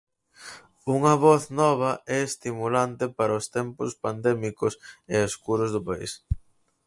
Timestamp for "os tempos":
3.39-3.91